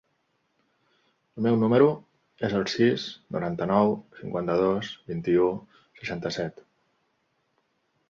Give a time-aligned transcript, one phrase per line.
[1.39, 1.89] El meu número
[2.49, 3.05] es el sis,
[3.37, 5.55] noranta-nou, cinquanta-dos, vint-i-u,
[6.03, 6.69] seixanta-set.